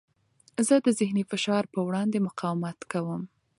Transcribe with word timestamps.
زه 0.67 0.75
د 0.85 0.87
ذهني 0.99 1.23
فشار 1.31 1.63
په 1.73 1.79
وړاندې 1.87 2.25
مقاومت 2.27 2.79
کوم. 2.91 3.21